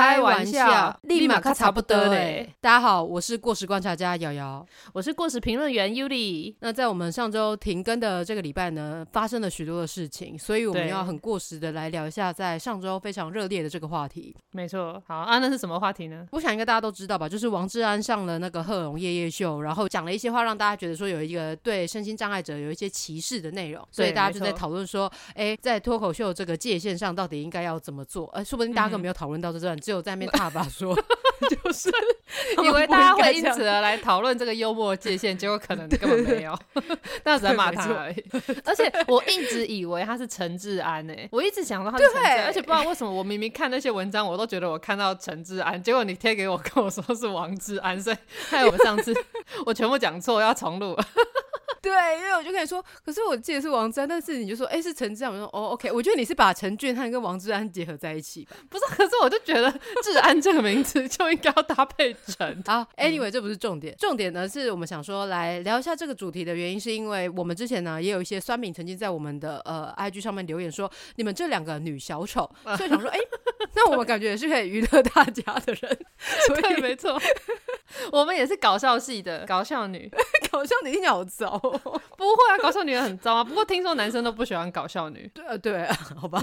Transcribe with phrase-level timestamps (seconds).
[0.00, 2.48] 开玩笑，立马看差不多嘞。
[2.58, 6.54] 大家好，我是过时观察家瑶瑶，我是过时评论员 Yuli。
[6.60, 14.34] 那在我们上周停更的这个礼拜呢，发生了许多的事情，所以我们要很过时的来聊一下在上周非常热烈的这个话题。
[14.52, 16.26] 没错，好啊，那是什么话题呢？
[16.32, 28.26] 我想应该大家都知道吧，就是王志安上了那个贺龙夜夜秀，然后讲了一些话，让大家觉得说有一个对身心障碍者有一些歧视的内容，所以大家就在讨论说，哎，在脱口秀这个界限上，到底应该要怎么做？
[28.32, 30.94] 呃，说不定大家根本没有讨论到这段，只有在那边大吧 说，
[31.50, 31.90] 就 是
[32.62, 36.58] 以为大家会因此而来讨论这个幽默界限，结果可能根本没有，
[37.22, 38.24] 大家 只在骂他而已。
[38.64, 48.16] 而且我一直以为他是陈志安诶，我一直想说他是陈志安，而且不知道为什么，我明明看那些文章，我都觉得我看到陈志安，结果你贴给我跟我说是王志安，所以
[48.48, 49.14] 害我上次
[49.66, 50.96] 我全部讲错，要重录。
[51.82, 55.32] 对，因为我就跟你说，可是我记得是王志安，但是你就说，哎，是陈志安。
[55.32, 58.54] 我说，哦，OK，我觉得你是把陈俊翰跟王志安结合在一起吧？
[58.68, 62.62] 不是，可是我就觉得志安这个名字就应该要搭配成。
[62.66, 73.18] 好，Anyway，这不是重点，重点呢是我们想说来聊一下这个主题的原因，是因为我们之前呢也有一些酸敏曾经在我们的呃 IG 上面留言说，你们这两个女小丑， 所以想说，哎，
[73.74, 75.98] 那我们感觉也是可以娱乐大家的人，
[76.46, 77.20] 所以没错，
[78.12, 80.10] 我们也是搞笑系的搞笑女，
[80.50, 81.58] 搞笑女听起来好糟。
[81.58, 83.44] 不会啊，搞笑女也很糟啊。
[83.44, 85.30] 不过听说男生都不喜欢搞笑女。
[85.34, 86.40] 对啊，对啊，好吧。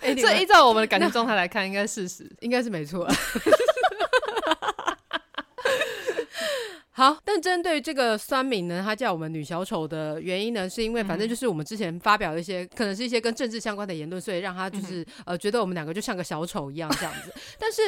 [0.00, 3.06] 这依照我们的感情状态来看，应该事实应该是没错。
[6.96, 17.34] 好，但针对这个酸敏呢，他叫我们女小丑的原因呢，是因为反正就是我们之前发表一些可能是一些跟政治相关的言论，所以让他就是呃觉得我们两个就像个小丑一样这样子。
[17.60, 17.82] 但是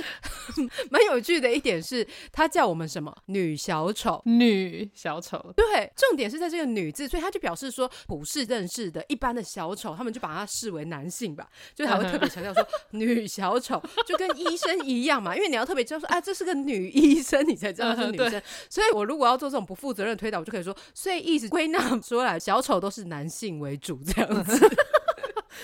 [0.91, 5.55] 蛮有趣的一点是，他叫我们什么女小丑，女小丑。
[5.57, 12.63] 对，重点是在这个女字，所以他就表示说，普世认识的一般的小丑，他们就把它视为男性吧，就还会特别强调说
[12.93, 18.98] 女小丑就跟医生一样嘛，因为你要特别知道说，啊，这是个女医生，你才知道是女生，所以。
[18.99, 24.59] 我如果要做这种不负责任的推导，我就可以说，所以意思归纳出来，小丑都是男性为主这样子。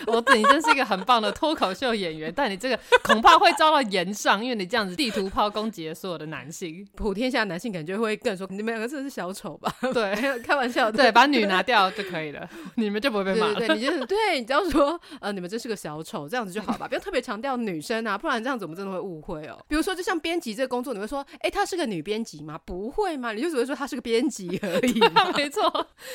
[0.06, 9.72] 我你真是一个很棒的脱口秀演员，但你这个恐怕会遭到严上，因为你这样子地图炮攻击所有的男性，普天下男性感觉会更说你们两个真的是小丑吧？
[9.92, 13.52] 对，开玩笑，对，把女拿掉就可以了，你们就不会被骂。
[13.54, 19.58] 对，你就是对，你只要说呃，你们真是个小丑，这样子就好吧，不要特别强调女生啊，不然这样子我们真的会误会哦。
[19.68, 22.58] 比如说，就像编辑这个工作，你会说，哎，她是个女编辑吗？
[22.64, 23.32] 不会吗？
[23.32, 25.00] 你就只会说她是个编辑而已。
[25.36, 25.62] 没错，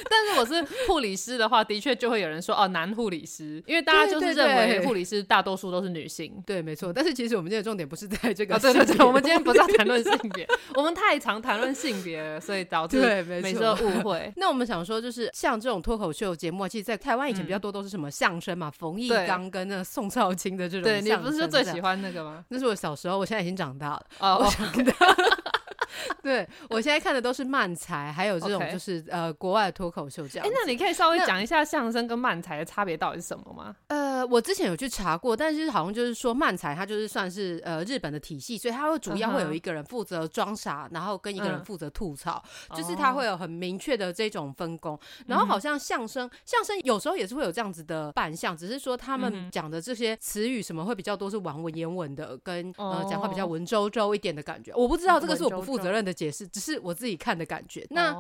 [0.10, 6.92] 但是我是护理师的话，的确就会有人说哦，男护理师，因为大家就是认为护理师大多数都是女性，对，没错。
[6.92, 14.32] 但是其实我们今天的重点不是在这个，对对对，我们今天不是要谈论性别，我们太常谈论性别了，所以导致对，没错误会。
[14.36, 22.44] 那我们想说，就是像这种脱口秀节目，其实，在台湾以前比较多都是什么相声嘛，冯玉刚跟那宋少卿的这种，对你不是最喜欢那个吗？
[22.50, 24.50] 那是我小时候，我现在已经长大了哦。
[26.24, 30.48] 对，我现在看的都是漫才，还有这种就是呃国外的脱口秀这样。
[30.48, 33.76] 哎，那你可以稍微讲一下相声跟漫才的差别到底是什么吗？
[33.88, 42.44] 呃，我之前有去查过，但是好像就是说漫才它就是算是呃日本的体系，所以它会主要会有一个人负责装傻，然后跟一个人负责吐槽，
[42.76, 45.00] 就是它会有很明确的这种分工。
[45.28, 54.74] 然后好像相声，相声有时候也是会有这样子的扮相，只是说他们讲的这些词语什么会比较多是玩文言文的，跟呃讲话比较文绉绉一点的感觉。
[54.76, 56.48] 我不知道这个是我不负责任的解释。
[56.48, 57.86] 只是我自己看的感觉。
[57.90, 58.14] 那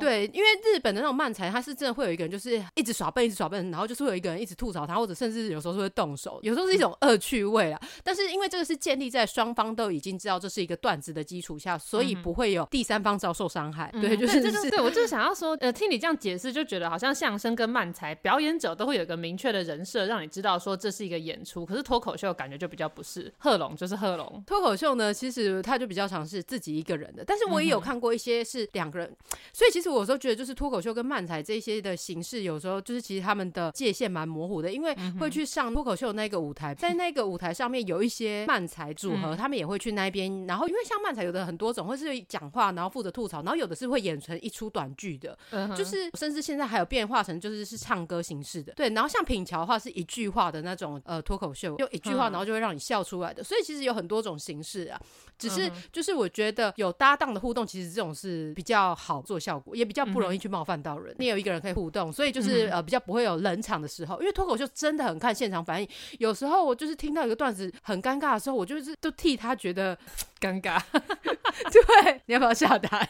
[0.00, 7.80] 对，因为日本的那种漫才，他是真的会有一个人，就是一直耍笨，一直耍笨，然后就是会有一个人一直吐槽他，或者甚至有时候是会动手，有时候是一种恶趣味啊。
[8.02, 13.90] 但是因为这个是建立在双方都已经知道这是一个段子的基础下，所以不会有第三方遭受伤害。
[14.00, 21.64] 对，就是就是，对我就是想要说，呃，听你这样解释，就觉得好像相声跟漫才表演者都会有一个明确的人设，让你知道说这是一个演出。
[21.64, 24.42] 可是脱口秀感觉就比较不是，贺龙就是贺龙。
[24.46, 27.84] 脱口秀呢，其实他就比较尝试自己一个人的，但是我也有。
[27.84, 29.14] 看过一些是两个人，
[29.52, 45.36] 所以其实我有时候觉得，就是脱口秀跟漫才这些的形式，有时候就是其实他们的界限蛮模糊的，因为会去上脱口秀那个舞台， 在那个舞台上面有一些漫才组合，他们也会去那边，然后因为像漫才有的很多种，或是讲话，然后负责吐槽，然后有的是会演成一出短剧的，
[45.76, 54.98] 就是甚至现在还有变化成就是是唱歌形式的，对，然后像品桥的话是一句话的那种呃脱口秀，就一句话然后就会让你笑出来的，所以其实有很多种形式啊，
[55.38, 57.66] 只是就是我觉得有搭档的互动。
[57.66, 61.14] 其实这种是比较好做效果，也比较不容易去冒犯到人。
[61.18, 64.18] 你有一个人可以互动，所以就是呃比较不会有冷场的时候。
[64.20, 65.86] 因为脱口秀真的很看现场反应，
[66.18, 69.98] 有时候我就是听到一个段子很尴尬的时候，我就是都替他觉得。
[70.40, 70.78] 尴尬。
[70.92, 73.08] 对，你要不要下台？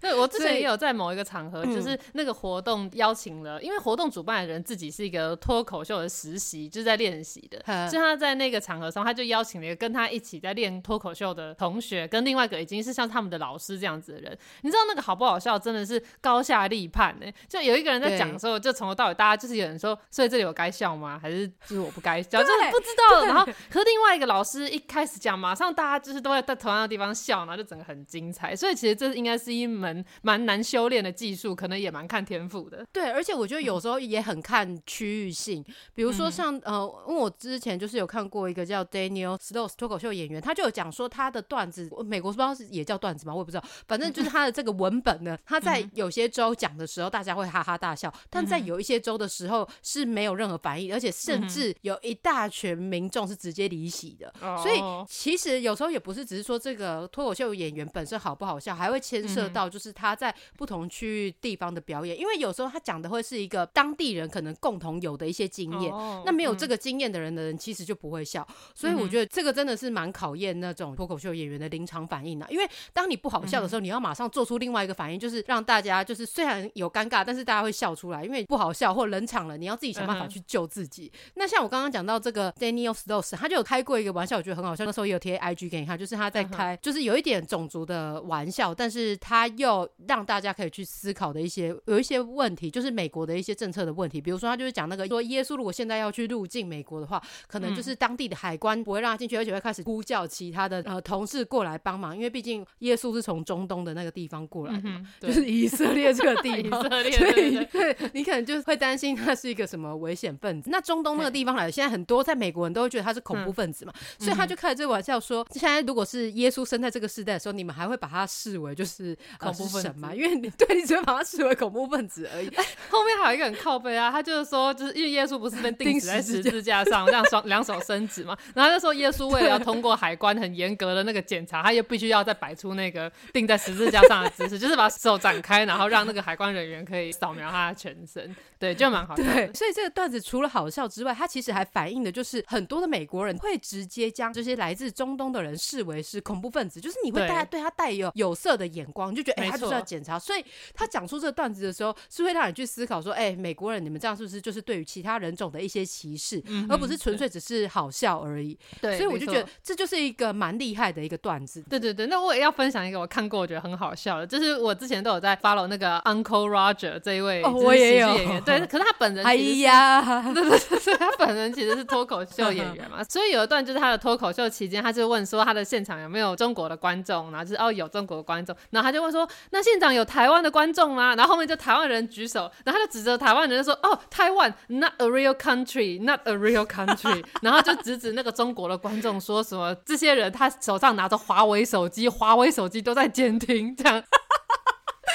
[0.00, 7.58] 对我之前也有在某一个场合，就是那个活动邀请了，因为活动主办的人自己是一个脱口秀的实习，就是在练习的，
[7.90, 14.36] 所以他在那个场合上，他就邀请了一个跟他一起在练脱口秀的同学，跟另外一个已经是像他们的老师这样子的人。
[14.62, 15.56] 你知道那个好不好笑？
[15.56, 17.26] 真的是高下立判呢。
[17.48, 21.18] 就有一个人在讲的时候，就从头到尾，大家就是有人说，所以这里我该笑吗？
[21.20, 22.42] 还是就是我不该笑？
[22.42, 23.24] 就是不知道。
[23.26, 28.56] 然后和另外一个老师一开始讲，马上大家就是都会在同样的地方笑，然后就整个很精彩。
[28.56, 32.84] 所以其实这应该是一门蛮难修炼的技术，可能也蛮看天赋的。
[32.92, 35.64] 对，而且我觉得有时候也很看区域性。
[35.94, 43.34] 比如说像呃，因为我之前就是有看过一个叫 Daniel Sloss 脱口秀演员，他就有讲说他的段子，美国不知道是也叫段子吗？
[43.34, 43.64] 我也不知道。
[43.86, 54.32] 反正就是他的这个文本呢，他在有些州讲的时候，大家会哈哈大笑；但在有一些州的时候是没有任何反应，而且甚至有一大群民众是直接离席的。
[54.62, 62.18] 所以其实有时候也不是只是说这个脱口秀演员本身好不好笑，还会牵涉到就是他在不同区域地方的表演。
[62.18, 65.92] 因为有时候他讲的会是一个当地人可能共同有的一些经验，
[66.24, 68.46] 那没有这个经验的人的人其实就不会笑。
[68.74, 72.46] 所以我觉得这个真的是蛮考验那种脱口秀演员的临场反应的。
[72.50, 78.20] 因为当你不好笑的时候，你要马上做出另外一个反应，就是让大家就是虽然有尴尬，但是大家会笑出来。
[78.24, 81.10] 因为不好笑或冷场了，你要自己想办法去救自己。
[81.34, 84.84] 那像我刚刚讲到这个 Daniel Stoss，他就有开过一个玩笑，我觉得很好笑。
[84.84, 94.20] 那时候也有贴 IG 给你看，就是他在开，就是有一点种族的玩笑，但是他又让大家可以去思考的一些有一些问题，就是美国的一些政策的问题。
[94.20, 104.74] 比如说他就是讲那个说耶稣如果现在要去入境美国的话，可能就是当地的海关不会让他进去，而且会开始呼叫其他的呃同事过来帮忙，因为毕竟耶稣是从中东的那个地方过来
[105.20, 107.96] 的，就是以色列这个地方， 所以对。
[108.12, 110.68] 你可能就会担心他是一个什么危险分子。
[110.70, 120.14] 那中东那个地方来的，现在很多在美国人都会觉得他是恐怖分子嘛，所以他就开了这个玩笑说，现在如果是耶稣生在这个时代的时候，你们还会把他视为就是恐怖分子吗？
[120.14, 122.50] 因为你对你只会把他视为恐怖分子而已。
[122.88, 139.22] 后面还有一个很靠背啊，他就是说，就是因为耶稣不是被钉死在十字架上，这样双两手伸直嘛，然后那时候耶稣为了要通过海关很严格的那个检查，他又必须要再摆出那个钉在十字架上的姿势， 就是把手展开，然后让那个海关人员可以扫描他的全身，对，就蛮好笑。
[139.22, 150.18] 对，所以这个段子除了好笑之外，它其实还反映的就是很多的美国人会直接将这些来自中东的人视为是恐怖分子，就是你会带对他带有有色的眼光，就觉得哎，他就是要检查。
[150.18, 150.44] 所以
[150.74, 158.58] 他讲出这个段子的时候，是会让你去思考说，哎，美国人你们这样是不是就是对于其他人种的一些歧视，而不是纯粹只是好笑而已。
[158.80, 161.62] 对，所以我就觉得这就是一个蛮厉害的一个段子。
[161.68, 168.10] 对对对，那我也要分享一个我看过我觉得很好笑的，就是我之前都有在 follow 那个 Uncle Roger 这一位我也有。
[168.10, 181.14] 演员，对， 可是他本人哎呀， 对对对，他本人其实是脱口秀演员嘛， 所以有一段就是他的脱口秀期间，他就问说他的现场有没有中国的观众，然后就是哦有中国的观众，然后他就问说那现场有台湾的观众吗？
[181.14, 194.04] 然后后面就台湾人举手，然后他就指着台湾人就说哦台湾 not a real country，not a real country，然后就指指那个中国的观众说什么这些人他手上拿着华为手机，华为手手机都在监听这样。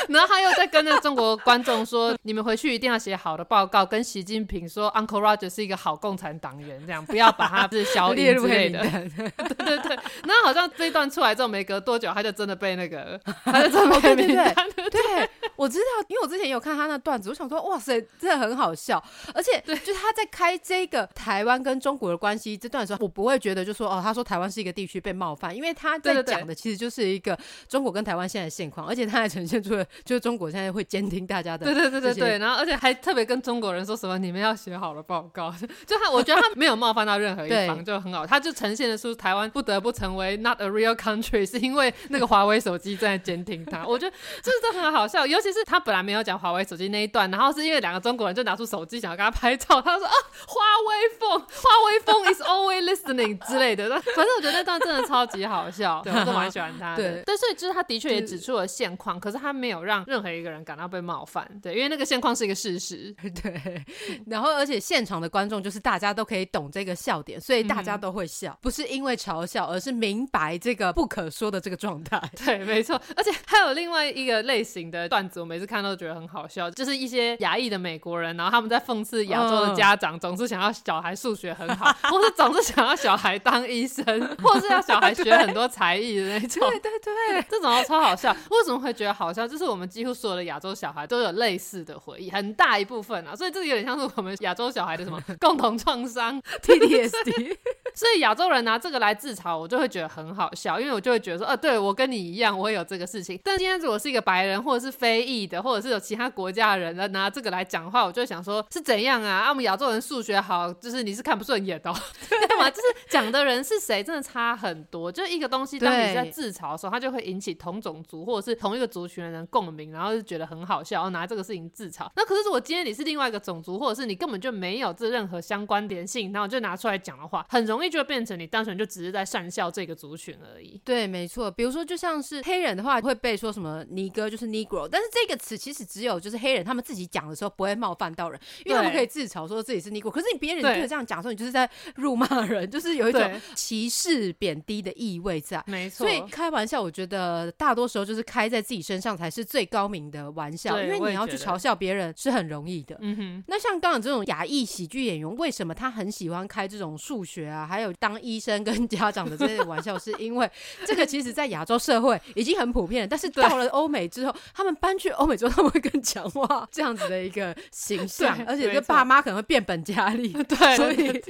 [0.09, 9.95] 然后他又在跟那中国观众说：“你们回去一定要写好的报告，跟习近平说，Uncle Roger 是一个好共产党员，这样不要把他是消音 之类的。”对对对。
[9.95, 19.03] 然后好像这一段出来之后，没隔多久，他就真的被那个， 他就真的被对对对，我知道，因为我之前有看他那段子，我想说，哇塞，真的很好笑。
[19.33, 29.85] 而且，就是他在开这个台湾跟中国的关系这段的时候，我不会觉得就说哦，他说台湾是一个地区被冒犯，因为他在讲的其实就是一个中国跟台湾现在的现况，而且他还呈现出了。
[30.03, 35.53] 就是中国现在会监听大家的，对对对对对，然后而且还特别跟中国人说什么，你们要写好了报告。
[35.85, 38.25] 就他，我觉得他没有冒犯到任何一方，就很好。
[38.25, 43.85] 他就呈现的出台湾不得不成为 not a real country，是因为那个华为手机在监听他。
[43.85, 50.13] 我觉得这是真的很好笑，尤其是他本来没有讲华为手机那一段，然后是因为两个中国人就拿出手机想要跟他拍照，他说啊，
[50.47, 53.85] 华为 phone，华为 phone is always listening 之类的。
[54.15, 56.97] 反正我觉得那段真的超级好笑，对我都蛮喜欢他的。
[56.97, 60.03] 对，但所以就是他的确也指出了现况，可是他没有让。
[60.07, 63.85] 任何一个人感到被冒犯，对，因为那个现况是一个事实， 对。
[64.27, 72.21] 然后，而且现场的观众就是大家都可以懂这个笑点，所以大家都会笑，不是因为嘲笑，而是明白这个不可说的这个状态。
[72.43, 72.99] 对，没错。
[73.15, 84.05] 而且还有另外一个类型的段子，我每次看都觉得很好笑，就是一些亚裔的美国人，然后他们在讽刺亚洲的家长总是想要小孩数学很好，或是总是想要小孩当医生，
[84.41, 86.67] 或是要小孩学 很多才艺的那种。
[86.69, 88.35] 对对对，这种超好笑。
[88.49, 89.47] 为什么会觉得好笑？
[89.47, 97.55] 就是我们几乎所有的亚洲小孩都有类似的回忆，很大一部分啊，所以这个有点像是我们亚洲小孩的什么 共同创伤，TTSD。
[97.95, 103.39] 所以亚洲人拿这个来自嘲，我就会觉得很好笑，因为我就会觉得说，呃，对我跟你一样，我也有这个事情。
[103.41, 109.45] 但今天如果是一个白人，或者是非裔的，或者是有其他国家的人拿这个来讲话，我就会想说，是怎样啊？
[109.45, 111.93] 啊，我们亚洲人数学好，就是你是看不顺眼的，
[112.49, 112.69] 干嘛？
[112.69, 115.09] 就是讲的人是谁，真的差很多。
[115.09, 122.09] 就一个东西，当你在自嘲的时候，它就会引起同种族或者是同一个族群的人共鸣，然后就觉得很好笑，然后拿这个事情自嘲。
[122.15, 130.79] 那可是如果今天你是另外一个种族，或者是你根本就没有这任何相关联性，然后就拿出来讲的话，很容易就会变成你单纯就只是在善笑这个族群而已。
[130.83, 131.49] 对，没错。
[131.51, 140.09] 比如说，就像是黑人的话，会被说什么尼哥就是 negro，但是这个词其实只有就是黑人他们自己讲的时候不会冒犯到人，因为他们可以自嘲说自己是 negro。
[140.09, 145.63] 可是你别人你这样讲说，你就是在辱骂人，就是有一种歧视、贬低的意味在。
[145.67, 146.05] 没错。
[146.05, 152.97] 所以开玩笑，我觉得大多时候就是开在自己身上才是最高明的玩笑，因为你要去嘲笑别人是很容易的。
[152.99, 153.43] 嗯哼。
[153.47, 159.97] 那像刚刚这种亚裔喜剧演员，为什么他很喜欢开这种数学啊，还有当医生跟家长的这些玩笑？
[159.97, 160.51] 是因为
[160.85, 170.33] 这个其实，在亚洲社会已经很普遍了，但是到了欧美之后，他们搬去欧美之后，他们会更强化这样子的一个形象， 而且这爸妈可能会变本加厉。
[170.33, 171.23] 对，所以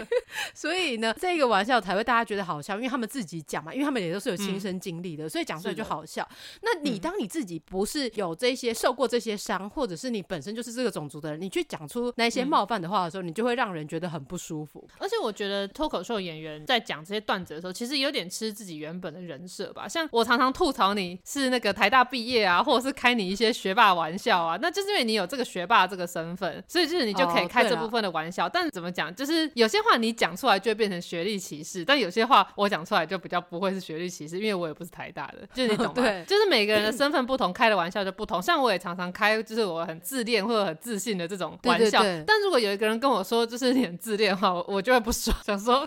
[0.56, 6.28] 所以呢，这个玩笑才会大家觉得好笑，因为他们自己讲嘛，因为他们也都是有亲身经历的，所以讲出来就好笑。
[6.64, 14.88] 那你当你自己不是有这些受过这些伤，或者是你本身就是这个种族的人，你去讲出那些冒犯的话的时候，你就会让人觉得很不舒服。
[15.00, 19.88] 而且我觉得脱口秀演员在讲这些段子的时候，其实有点吃自己原本的人设吧。
[19.88, 28.50] 像我常常吐槽你是那个台大毕业啊，或者是开你一些学霸玩笑啊，那就是因为你有这个学霸这个身份，所以就是你就可以开这部分的玩笑。
[28.50, 35.94] 但怎么讲，就是有些话你讲出来就会变成学历歧视，但有些话我讲出来就比较不会是学历歧视，因为我也不是台大的，就是你懂吗？
[36.02, 38.42] 对，就是每个人的身份不同，开的玩笑就不同。
[38.42, 42.02] 像我也常常开，就是我很自恋或者很自信的这种玩笑。
[42.26, 45.86] 但如果有一个人跟我说就是你很自恋的话，我我就会不爽，想说。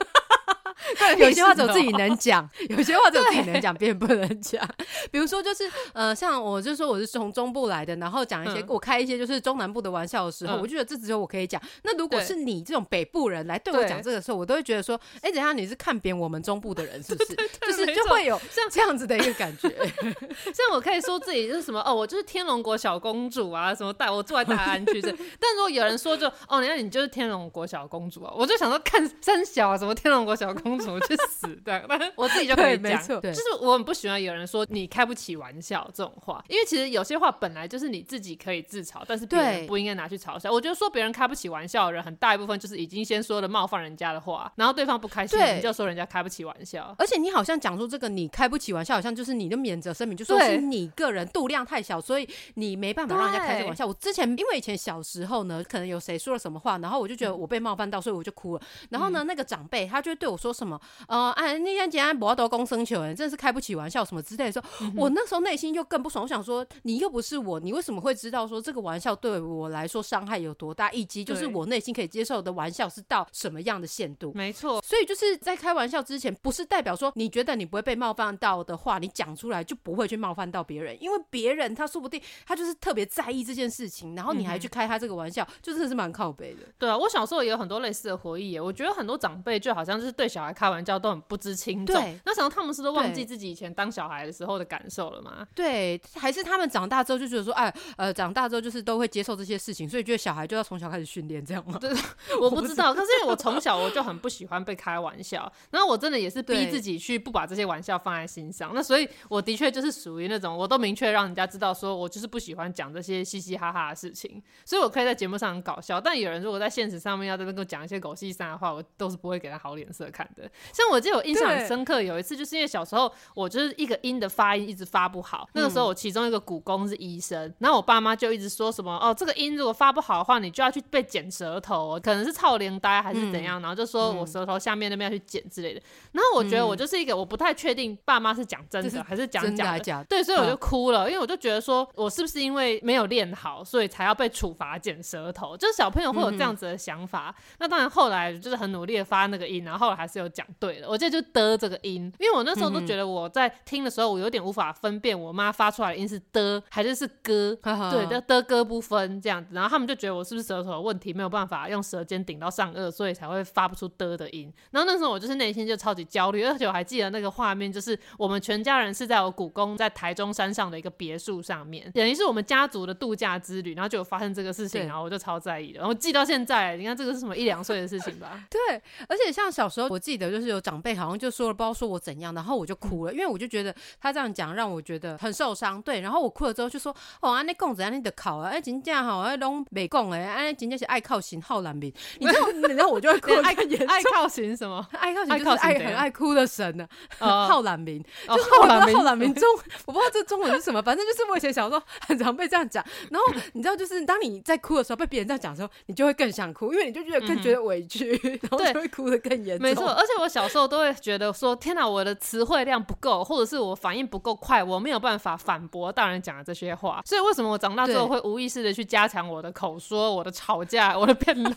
[1.18, 4.66] 有些话只有自己能讲， 有些话只有自己能讲，别人不能讲。
[5.10, 11.60] 比如说，就是呃，像我就说我是从中部来的，然后讲一些我开一些就是中南部的玩笑的时候，我就觉得这只有我可以讲。
[11.82, 17.34] 那如果是你这种北部人来对我讲这个时候，我都会觉得说，哎，等下你是看扁我们中部的人是不是？
[17.60, 19.68] 就是就会有像这样子的一个感觉。
[19.68, 25.10] 像 我可以说自己是什么哦，我就是天龙国小公主啊，什么带我住在大安区这。
[25.10, 30.67] 但如果有人说就哦，你看你就是天龙国小公主啊，我就想说看三小啊，什么天龙国小公。
[30.68, 40.50] 公主去死的，我自己就可以讲，就是我很不喜欢有人说你开不起玩笑这种话，因为其实有些话本来就是你自己可以自嘲，但是别人不应该拿去嘲笑。
[40.50, 46.94] 我觉得说别人开不起玩笑的人，很大一部分就是已经先说了冒犯人家的话，然后对方不开心，你就说人家开不起玩笑。
[46.98, 53.86] 而且你好像讲出这个你开不起玩笑，好像就是你的免责声明，就说是你个人度量太小，所以你没办法让人家开这玩笑。
[53.86, 58.62] 我之前因为以前小时候呢，可能有谁说了什么话，然后我就觉得我被冒犯到，所以我就哭了。
[58.90, 60.48] 然后呢，那个长辈他就对我说。
[60.58, 60.80] 什么？
[61.06, 64.52] 呃，哎，那天竟然博多公生球，人真的是开不起玩笑，什么之类的。
[64.52, 66.24] 时候，我那时候内心就更不爽。
[66.24, 74.32] 我想说，你又不是我，你为什么会知道说这个玩笑对我来说伤害有多大，以及就是我内心可以接受的玩笑是到什么样的限度？
[74.34, 74.82] 没错。
[74.82, 86.62] 所以就是在开玩笑之前，不是代表说你觉得你不会被冒犯到的话，你讲出来就不会去冒犯到别人，因为别人他说不定他就是特别在意这件事情，然后你还去开他这个玩笑，就真的是蛮靠背的。
[86.78, 88.58] 对啊，我小时候也有很多类似的回忆。
[88.58, 90.47] 我觉得很多长辈就好像是对小孩。
[90.52, 95.46] 开玩笑都很不知轻重，那想到他们是都忘记自己以前当小孩的时候的感受了吗？
[95.54, 101.78] 对，还是他们长大之后就觉得说，哎，呃，长大之后就是都会接受这些事情，所以觉得小孩就要从小开始训练这样吗？
[101.80, 101.90] 对，
[102.40, 102.92] 我不知道。
[102.98, 108.72] 可是我从小我就很不喜欢被开玩笑，然后我真的也是逼自己去不把这些玩笑放在心上。
[108.74, 116.00] 那所以我的确就是属于那种，我都明确让人家知道说我就是不喜欢讲这些嘻嘻哈哈的事情，所以我可以在节目上很搞笑。
[116.00, 120.50] 但有人如果在现实上面要在那个讲一些狗屁三的话，我都是不会给他好脸色看的。
[120.72, 135.80] 像我记得我印象很深刻，有一次就是因为小时候我就是一个音的发音一直发不好，那个时候我其中一个骨工是医生，然后我爸妈就一直说什么哦，这个音如果发不好的话，你就要去被剪舌头，可能是操连呆还是怎样，然后就说我舌头下面那边要去剪之类的。
[136.12, 145.56] 然后我觉得我就是一个我不太确定爸妈是讲真的还是讲假的，对，所以我就哭了，因为我就觉得说我是不是因为没有练好，所以才要被处罚剪舌头？
[145.56, 147.34] 就是小朋友会有这样子的想法。
[147.58, 150.88] 那当然后来就是很努力的发那个音，然后后来还是有讲对了。
[150.88, 157.56] 我记得就的这个音，因为我那时候都觉得我在听的时候，我有点无法分辨我妈发出来的音是的还是是歌，
[157.92, 164.52] 对的的歌不分这样子，然后他们就觉得我是不是舌头有问题，没有办法用舌尖顶到上颚，所以才会发不出的的音。
[164.70, 178.44] 然后那时候我就是内心就超级焦虑，而且我还记得那个画面，就是我们全家人是在我故宫在台中山上的一个别墅上面，等于是我们家族的度假之旅，然后就有发生这个事情，然后我就超在意的，然后记到现在，你看这个是什么一两岁的事情吧？
[178.50, 180.18] 对，而且像小时候我记。
[180.18, 185.80] 得就是有长辈好像就说了，不知道说我怎样，然后我就哭了，因为我就觉得他这样讲让我觉得很受伤。
[185.80, 191.92] 对，然后我哭了之后就说，哦，安尼讲怎样你的考啊，哎，真正好，哎，拢没讲哎，安尼真正是爱靠型好难民。
[192.18, 193.54] 你知道， 你知道我就会哭，爱
[193.86, 194.84] 爱靠型什么？
[194.92, 196.88] 爱靠型就是爱很爱哭的神呢，
[197.20, 199.48] 浩然民，就是浩然民，浩然民中，
[199.86, 202.84] 我不知道这中文是什么，反正就是我以前小时候很常被这样讲。
[203.10, 208.10] 然后你知道，就是当你在哭的时候，被别人这样讲的时候，你就会更想哭，因为你就觉得更觉得委屈，
[208.42, 209.62] 然后就会哭的更严重。
[209.62, 217.02] 没错，而且我小时候都会觉得说，天哪，我的词汇量不够，或者是我反应不够快，我没有办法反驳大人讲的这些话。
[217.04, 221.54] 所以为什么我长大之后会无意识的去加强我的口说、我的吵架、我的辩论？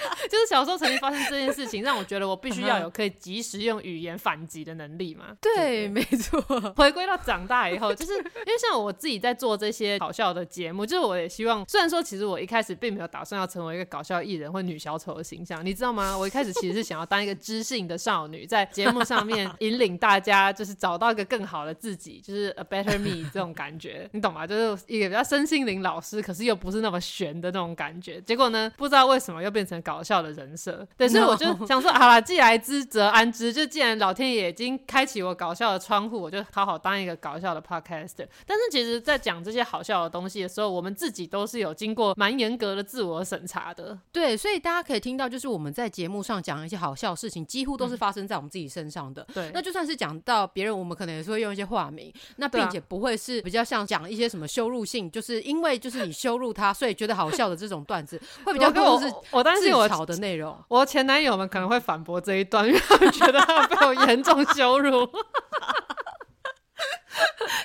[0.30, 5.26] 就是小时候曾经发生这件事情， 让我觉得我必须要有可以及时用语言反击的能力嘛。
[5.40, 6.40] 对，没错。
[6.76, 16.16] 回归到长大以后，就是因为像我自己在做这些搞笑的节目，就是我也希望，虽然说其实我一开始并没有打算要成为一个搞笑艺人或女小丑的形象，你知道吗？
[16.16, 24.46] 我一开始其实是想要当一个知性的少女，在节目上面引领大家，就是找到一个更好的自己，就是 a better me 这种感觉，你懂吗？
[24.46, 28.20] 就是一个比较身心灵老师，可是又不是那么玄的那种感觉。
[28.20, 29.80] 结果呢，不知道为什么又变成。
[29.80, 33.52] 搞笑的人设，对，所以我就 想说，好了，既来之则安之。
[33.52, 38.26] 就既然老天爷已经开启我搞笑的窗户，我就好好当一个搞笑的 podcaster。
[38.46, 43.98] 但是其实，在讲这些好笑的东西的时候，我们自己都是有经过蛮严格的自我审查的。
[44.12, 49.26] 对，所以大家可以听到，就是我们在节目上讲一些好笑的事情，几乎都是发生在我们自己身上的。
[49.34, 60.62] 对，那就算是讲到别人，我们可能也是会用一些化名，那并且不会是比较像讲一些什么羞辱性，就是因为就是你羞辱他，所以觉得好笑的这种段子，会比较多是我担心我吵的内容。
[60.68, 65.06] 我前男友们可能会反驳这一段，因为他们觉得他被我严重羞辱。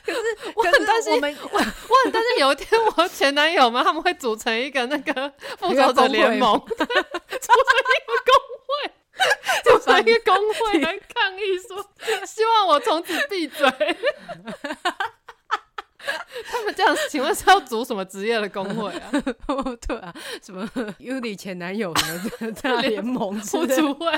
[0.05, 0.19] 可是
[0.55, 8.33] 我很担心，我我很担心有一天我前男友们他们会组成一个那个复仇者联盟， 组成一个工
[8.65, 8.69] 会，
[9.63, 11.77] 组成一个工会来抗议，说
[12.25, 13.67] 希望我从此闭嘴。
[16.49, 19.11] 他们这样，请问是要组什么职业的工会啊？
[19.87, 20.67] 对啊，什么
[20.99, 24.11] Uni 前男友什么 这样联盟互助会，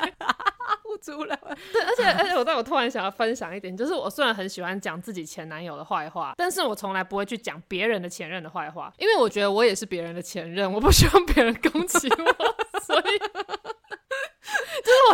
[0.83, 1.37] 互助了。
[1.71, 13.76] 对，而且而且，我但我突然想要分享一点，就是我虽然很喜欢讲自己前男友的坏话，但是我从来不会去讲别人的前任的坏话，因为我觉得我也是别人的前任，我不希望别人攻击我，所以。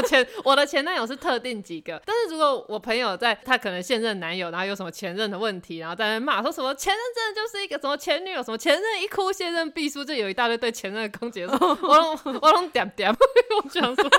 [0.01, 14.09] 就是我前我的前男友是特定几个，但是如果我朋友在他可能现任男友，然后有什么前任的问题，然后在那骂说什么前任真的就是一个什么前女友什么前任一哭现任必输，就有一大堆对前任的攻击，我我我拢 点点， 我想说。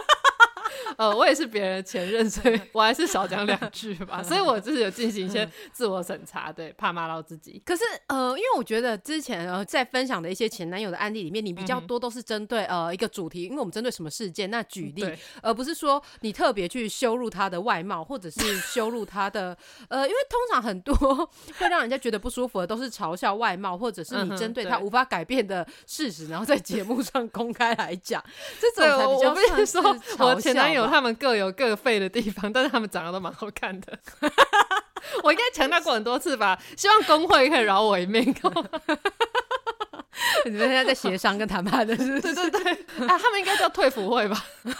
[0.96, 4.22] 呃，我也是别人的前任，所以我还是少讲两句吧。
[4.22, 7.62] 所以我就是有进行一些自我审查，对，怕骂到自己。
[7.64, 15.04] 可是呃，因为我觉得之前呃在分享的一些前男友的案例里面，你比较多都是针对呃一个主题，因为我们针对什么事件，那举例，
[15.42, 19.56] 而不是说你特别去羞辱他的外貌，或者是羞辱他的
[19.88, 20.94] 呃，因为通常很多
[21.58, 28.22] 会让人家觉得不舒服的，都是嘲笑外貌，或者是你针对他无法改变的事实，然后在节目上公开来讲，
[28.60, 29.34] 这种才比较
[29.66, 29.78] 算是
[30.22, 33.98] 我前男友他们各有各废的地方，但是他们长得都蛮好看的。
[35.22, 38.24] 我应该强调过很多次吧，希望工会可以饶我一命。
[40.44, 42.20] 你们现在在协商跟谈判的是？
[42.20, 42.72] 对对对，
[43.06, 44.44] 啊，他们应该叫退服会吧？
[44.62, 44.72] 对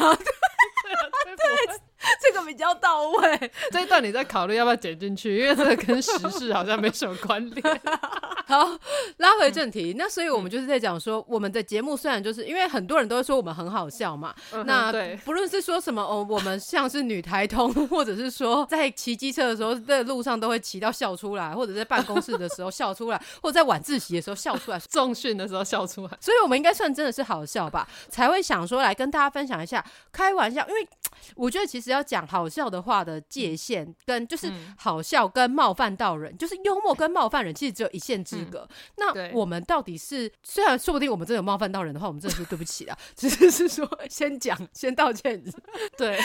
[1.37, 1.81] 对。
[2.21, 7.81] 这个比较到位， 这一段你在考虑要不要剪进去，因为这个跟时事好像没什么关联。
[8.47, 8.79] 好，
[9.19, 14.35] 拉回正题，那所以我们就是在讲说，我们的节目虽然就是因为很多人都会说我们很好笑嘛，
[14.67, 14.93] 那
[15.25, 30.87] 不论是说什么哦，我们像是女台通，或者是说在骑机车的时候在路上都会骑到笑出来，或者在办公室的时候笑出来，或者在晚自习的时候笑出来，重训的时候笑出来，所以我们应该算真的是好笑吧，才会想说来跟大家分享一下，开玩笑，因为
[31.35, 38.67] 我觉得其实要讲好笑的话的界限，跟就是好笑跟冒犯到人，就是幽默跟冒犯人，其实只有一线之隔。
[38.97, 45.43] 那我们到底是，虽然说不定我们真的有冒犯到人的话，我们真的是对不起啊， 只是是说先讲， 先道歉。
[45.97, 46.19] 对，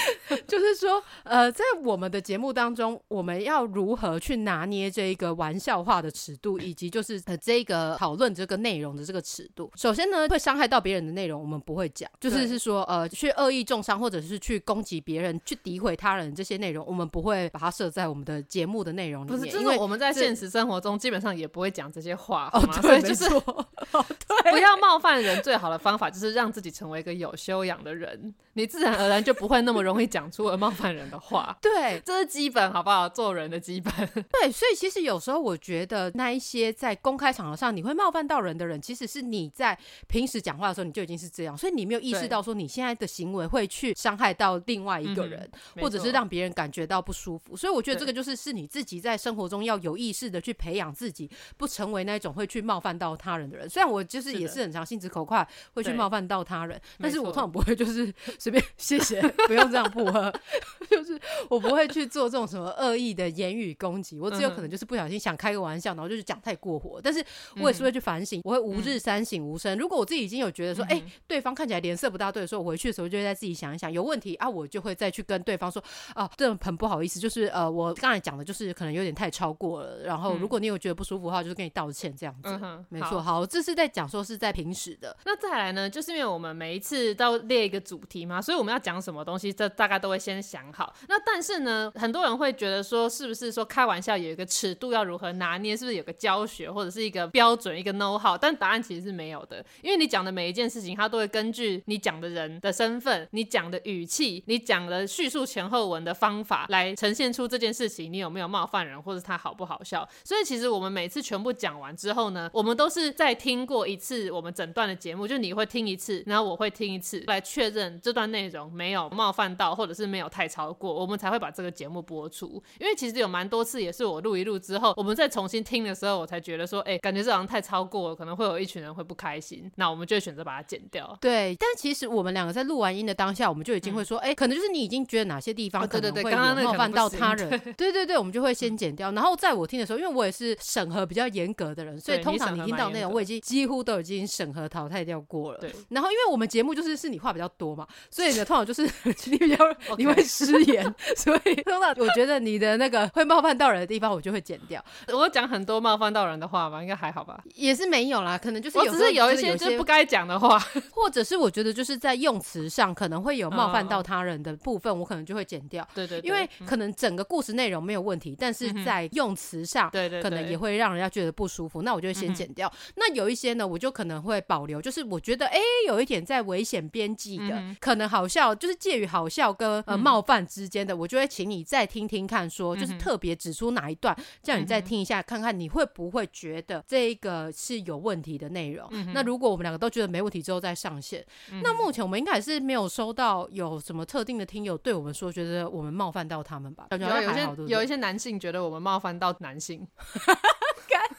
[0.47, 9.71] 就是说，呃，在我们的节目当中，我们要如何去拿捏这一个玩笑话的尺度，以及就是呃这个讨论这个内容的这个尺度。
[9.75, 15.93] 首先呢，会伤害到别人的内容，我们不会讲，就是是说呃去恶意重伤，或者是去攻击别人，去诋毁。
[15.93, 31.57] 他人这些内容，我们不会把它设在我们的节目的内容里面，因为我们在现实生活中基本上也不会讲这些话，哦，对，就是对，不要冒犯人，最好的方法就是让自己成为一个有修养的人，你自然而然就不会那么容易讲出冒犯人的话。
[31.61, 33.09] 对，这是基本，好不好？
[33.09, 33.93] 做人的基本。
[34.31, 45.49] 对，所以其实有时候我觉得，那一些在公开场合上你会冒犯到人的人，其实是你在平时讲话的时候你就已经是这样，所以你没有意识到说你现在的行为会去伤害到另外一个人，
[45.81, 47.55] 或者是让别人感觉到不舒服。
[47.55, 53.69] 所以我觉得这个就是是你自己在生活中要有意识的去培养自己，不成为那种会去冒犯到他人的人。
[53.69, 60.33] 虽然我就是也是很常心直口快，会去冒犯到他人，但是我通常不会就是 随便谢谢，不用这样不喝，
[60.89, 64.19] 就是我不会去做这种什么恶意的言语攻击。
[64.19, 66.99] 我只有可能就是不小心想开个玩笑，然后就是讲太过火。
[67.01, 67.23] 但是
[67.57, 69.77] 我也是会去反省，我会吾日三省吾身。
[69.77, 80.03] 如果我自己已经有觉得说，哎，对方看起来脸色不大对的时候，我回去的时候就会在自己想一想有问题啊，我就会再去跟对方说，啊，这很不好意思，就是呃，我刚才讲的就是可能有点太超过了。
[80.03, 82.59] 然后如果你有觉得不舒服的话，就是跟你道歉这样子。
[82.89, 85.15] 没错，好，这是在讲说是在平时的。
[85.25, 90.93] 那再来呢，就是因为我们每一次都列一个主题嘛，所以我们要讲什么东西，这大概都会先想好。
[91.07, 95.75] 那但是呢，很多人会觉得说，是不是说开玩笑有一个尺度要如何拿捏？
[95.75, 98.37] 是不是有个教学或者是一个标准一个 know how？
[98.37, 110.07] 但答案其实是没有的，因为你讲的每一件事情，它都会根据你讲的人的身份、你讲的语气、你讲的叙述前后文的方法来呈现出这件事情，你有没有冒犯人，或者他好不好笑？
[110.23, 122.61] 所以其实我们每次全部讲完之后呢，我们都是在听过一次我们整段的节目，就你会听一次，然后我会听一次，来确认这段内容没有冒犯到，或者是没有太超过，我们才会把这个节目播出。
[122.79, 131.15] 因为其实有蛮多次也是我录一录之后，我们再重新听的时候，我才觉得说，哎，感觉这好像太超过了，可能会有一群人会不开心，那我们就会选择把它剪掉。
[131.21, 139.11] 对，但其实我们两个在录完音的当下，我们就已经会说，哎，可能就是你已经觉得哪些地方可能会冒犯到他人， 对对对，我们就会先剪掉。
[139.11, 145.59] 然后在我听的时候，因为我也是审核比较严格的人，所以通常你听到内容，我已经几乎都已经审核淘汰掉过了。
[145.59, 145.69] 对。
[145.89, 148.83] 然后因为我们节目就是是你话比较多嘛，所以呢，通常就是
[149.29, 149.57] 你比较
[149.99, 154.81] 你会失言，所以通常我觉得你的那个会冒犯到人的地方，我就会剪掉。
[155.11, 156.81] 我讲很多冒犯到人的话吗？
[156.81, 157.43] 应该还好吧？
[157.55, 160.57] 也是没有啦，可能就是我只是有一些就是不该讲的话，
[160.91, 165.87] 或者是我觉得就是在用词上可能会有冒犯到他人的部分，我可能就会剪掉。
[165.93, 172.71] 对对，因为可能整个故事内容没有问题，但是在用词上，对对，可能也会让人家觉得不舒服，那我就先剪掉。
[172.95, 188.89] 那有一些呢，我就可能会保留，就是我觉得哎，有一点在危险边际的，可能好笑，就是介于好笑跟呃冒犯之间的，我就会请你再听听看，说就是特别指出哪一段，叫你再听一下，看看你会不会觉得这一个是有问题的内容。
[189.13, 191.25] 那如果我们两个都觉得没问题之后再上线，
[191.63, 196.87] 那目前我们应该是没有收到有什么特定的听友对我们说，觉得我们冒犯到他们吧？
[196.91, 199.87] 有有些有一些男性觉得我们冒犯到男性。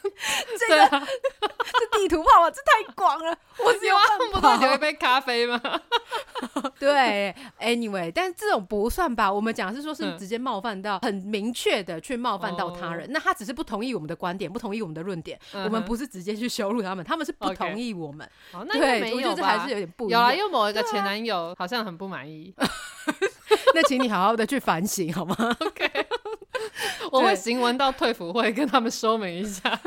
[0.58, 0.88] 这个
[1.40, 3.94] 这地图炮啊，这太广了，我只有
[4.32, 5.60] 不能留一杯咖啡吗？
[6.78, 9.30] 对，anyway，但是这种不算吧？
[9.30, 18.28] 我们讲是说，是直接冒犯到很明确的去冒犯到他人，那他只是不同意我们的观点，不同意我们的论点，我们不是直接去羞辱他们，他们是不同意我们。
[18.72, 22.54] 对，我觉得这还是有点不有啊，因为某一个前男友好像很不满意，
[23.74, 26.06] 那请你好好的去反省好吗？OK，
[27.10, 29.80] 我会行文到退服会跟他们说明一下。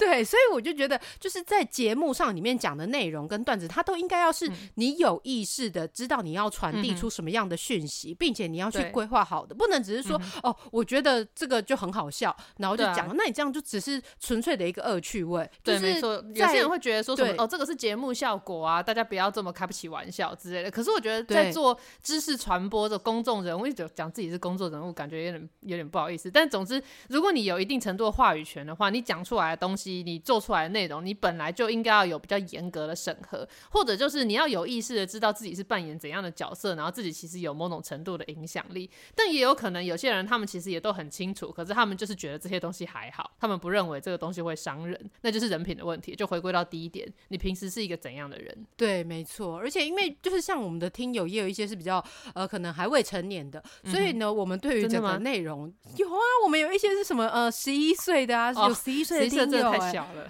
[0.00, 15.48] 对，所以我就觉得，就是在节目上里面讲的内容跟段子，它都应该要是你有意识的知道你要传递出什么样的讯息，并且你要去规划好的，不能只是说哦，我觉得这个就很好笑，然后就讲，那你这样就只是纯粹的一个恶趣味。
[15.62, 16.24] 对，没错。
[16.34, 20.70] 有些人会觉得说什么哦，这个是节目效果啊，大家不要这么开不起玩笑之类的。
[20.70, 26.30] 可是我觉得在做知识传播的公众人物，就讲自己是公众人物，感觉有点有点不好意思。
[26.30, 29.89] 但总之，如果你有一定程度的话语权的话，你讲出来的东西。
[30.04, 38.88] 你做出来的内容，你本来就应该要有比较严格的审核，或者就是你要有意识的知道自己是扮演怎样的角色，然后自己其实有某种程度的影响力。
[39.14, 46.14] 但也有可能有些人他们其实也都很清楚，可是他们就是觉得这些东西还好，他们不认为这个东西会伤人，那就是人品的问题。
[46.14, 48.66] 就回归到第一点，你平时是一个怎样的人？
[48.76, 49.58] 对，没错。
[49.58, 59.79] 而且因为就是像我们的听友也有一些是比较呃可能还未成年的，所以呢，我们对于整个内容有啊，我们有一些是什么呃十一岁的啊，有十一岁的听友。
[59.80, 60.28] 太小了，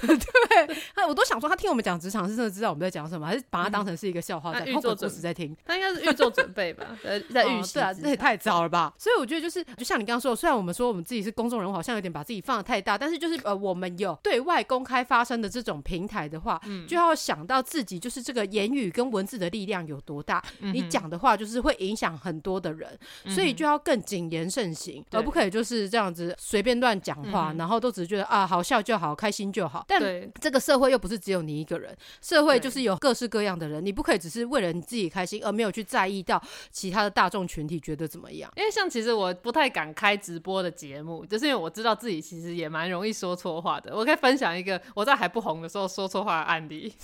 [0.06, 5.56] 对，他我都想说，他听我们讲职场是真的知道我们在讲什么，还是把它当成是一个笑话在预做故事在听？
[5.64, 7.74] 他应该是预做准备吧， 在在预习。
[7.74, 8.92] 对啊，这也太早了吧？
[8.96, 28.60] 所以我觉得就是，就像你刚刚说，虽然我们说我们自己是公众人物，好像有点把自己放的太大，但是就是呃，我们有对外公开发声的这种平台的话，就要想到自己就是这个言语跟文字的力量有多大，你讲的话就是会影响很多的人，所以就要更谨言慎行，而不可以就是这样子随便乱讲话，然后都只是觉得啊好。
[28.62, 29.84] 笑就好，开心就好。
[29.90, 38.48] 但这个社会又不是只有你一个人，社会就是有各式各样的人，你不可以只是为了你自己开心而没有去在意到其他的大众群体觉得怎么样。
[38.56, 43.96] 因为像其实我不太敢开直播的节目，就是因为我知道自己其实也蛮容易说错话的。
[43.96, 46.94] 我可以分享一个我在还不红的时候说错话的案例。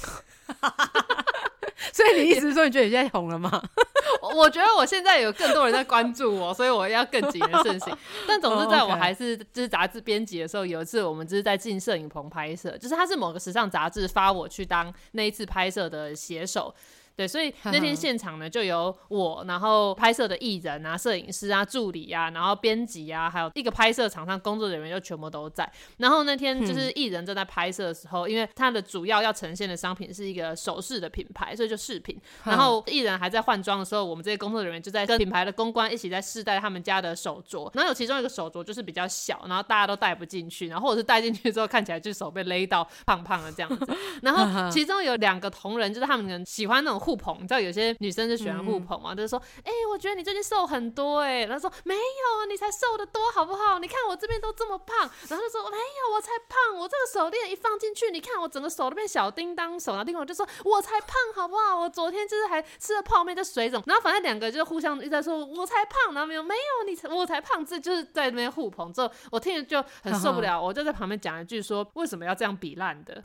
[1.93, 3.63] 所以你意思是说，你觉得你现在红了吗？
[4.35, 7.97] 我觉得我现在有更多人在关注我，所以我要更谨言慎行。
[8.27, 16.75] 但总之，在我还是就是杂志编辑的时候，有一次我们就是在进摄影棚拍摄，就是他是某个时尚杂志发我去当那一次拍摄的写手。
[17.17, 25.71] 对，所以那天现场呢，就有我，然后拍摄的艺人啊、摄影师啊、助理啊，然后编辑啊，还有一个拍摄场上工作人员就全部都在。
[25.97, 32.21] 然后那天就是艺人正在拍摄的时候，因为他的主要要呈现的商品是一个首饰的品牌，所以就饰品。
[32.45, 37.71] 然后艺人还在换装的时候，我们这些工作人员就在跟品牌的公关一起在试戴他们家的手镯。
[37.73, 43.87] 然后有其中一个手镯就是比较小，然后大家都戴不进去，然后或者是戴进去之后看起来就手被勒到胖胖的这样子。
[44.21, 47.87] 然后其中有两个同仁，就是他们喜欢那种互捧，你知道有些。
[48.01, 53.79] 女生就喜欢互捧嘛，就是说，哎，我觉得你最近瘦很多，哎，他说没有，你才瘦的多，好不好？
[53.79, 61.79] 你看我这边都这么胖，然后就说没有，我才胖，我这个手链一放进去，你看我整个手都变小叮当手，然后另外就说我才胖，好不好？
[61.79, 73.23] 我昨天就是还吃了泡面就水肿，然后反正两个就互相一直在说我才胖，然后没有没有，你才我才胖，这就是在那边互捧，之后我听着就很受不了， 我就在旁边讲一句说为什么要这样比烂的？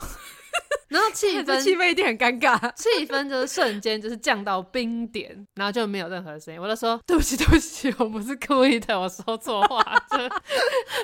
[0.92, 6.60] 然后气氛气氛一定很尴尬，气氛就是瞬间就是降到冰点，然后就没有任何声音。
[6.60, 10.18] 我就说对不起对不起，我不是故意的，我说错话，就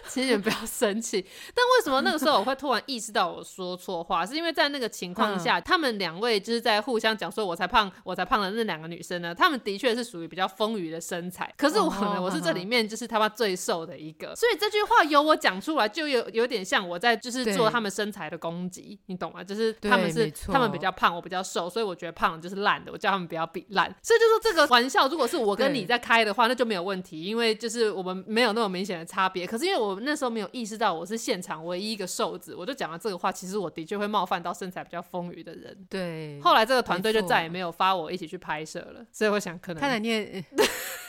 [0.07, 1.25] 请你们不要生气。
[1.55, 4.27] 但为什么那个时候我会突然意识到我说错话？
[4.27, 19.43] 是因为在那个情况下，他们两位就是在互相讲说我才胖我才胖的那两个女生呢，她们的确是属于比较丰腴的身材，可是我呢，我是这里面就是他妈最瘦的一个，所以这句话由我讲出来就有有点像我在就是做他们身材的攻击，你懂吗？
[19.43, 19.75] 就是。
[19.83, 22.91] 他们是他们比较胖，我比较瘦，所以我觉得胖就是烂的。
[22.91, 29.47] 我叫他们不要比烂，所以就说这个玩笑，如果是我跟你在开的话，那就没有问题，因为就是我们没有那么明显的差别。
[29.47, 35.87] 可是因为我那时候没有意识到我是现场唯一一个瘦子，我就讲了这个话，其实我的确会冒犯到身材比较丰腴的人。
[35.91, 40.45] 对，后来这个团队就再也没有发我一起去拍摄了，所以我想可能看来你也。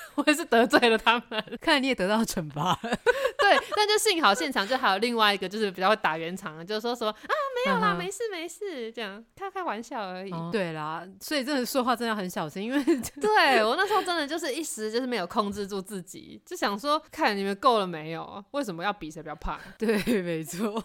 [0.15, 2.77] 我也是得罪了他们， 看来你也得到惩罚。
[2.81, 7.31] 对，但就幸好现场就还有另外一个，就是比较会打圆场的，就是说说啊，
[7.65, 10.33] 没有啦，没事没事，这样开开玩笑而已。
[10.51, 12.83] 对啦，所以真的说话真的很小心，因为
[13.19, 18.43] 对我那时候真的就是一时就是没有控制住自己，就想说看你们够了没有？
[18.51, 19.59] 为什么要比谁比较胖？
[19.77, 20.83] 对，没错。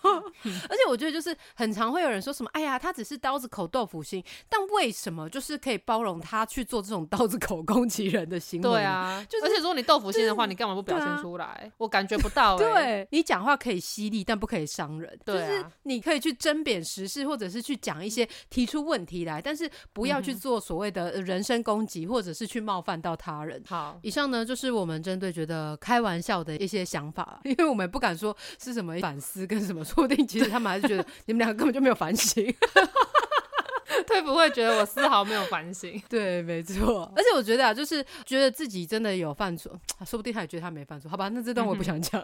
[0.69, 8.69] 而且我觉得就是很常会有人说什么，哎呀，他只是刀子口豆腐心，但为什么就是可以包容他去做这种刀子口攻击人的行为？
[8.69, 9.25] 对啊。
[9.29, 11.71] 就而且如果你豆腐心的话，你干嘛不表现出来？
[11.79, 12.57] 我感觉不到。
[12.57, 15.19] 对你讲话可以犀利，但不可以伤人。
[15.25, 23.63] 就是你可以去争辩时事，或者是去讲一些提出问题来，但是不要去做所谓的人身攻击，或者是去冒犯到他人。
[23.67, 32.43] 好，以上呢就是我们针对觉得开玩笑的一些想法， 因为我们不敢说是什么反思跟什么，说不定其实他们还是觉得 你们两个根本就没有反省。
[34.09, 36.01] 会不会觉得我丝毫没有反省？
[36.09, 37.13] 对，没错。
[37.17, 39.73] 而且我觉得啊，就是觉得自己真的有犯错，
[40.07, 41.11] 说不定他也觉得他没犯错。
[41.11, 42.23] 好吧，那这段我不想讲。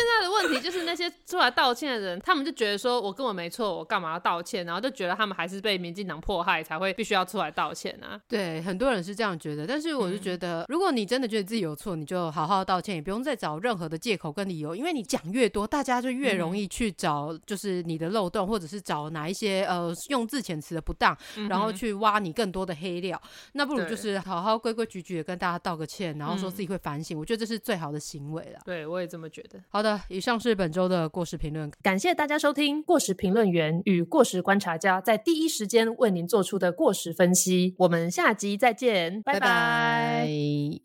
[0.00, 4.64] 现在的问题就是那些出来道歉的人，他们就觉得说我根本没错，我干嘛要道歉？
[4.64, 8.18] 然后就觉得他们还是被民进党迫害，才会必须要出来道歉啊。
[8.26, 9.66] 对，很多人是这样觉得。
[9.66, 21.16] 但是我就觉得，如果你真的觉得自己有错，你就好好道歉，也不用再找任何的借口跟理由，因为你讲越多，大家就越容易去找就是你的漏洞，或者是找哪一些呃用字遣词的不当，
[21.48, 23.20] 然后去挖你更多的黑料。
[23.54, 27.18] 那不如就是好好规规矩矩的跟大家道个歉，然后说自己会反省。
[27.18, 28.60] 我觉得这是最好的行为了。
[28.64, 29.58] 对，我也这么觉得。
[29.68, 29.80] 好。
[29.80, 37.74] 好以上是本周的过时评论，感谢大家收听过时评论员与过时观察家在第一时间为您做出的过时分析。
[37.78, 40.28] 我们下集再见，拜拜。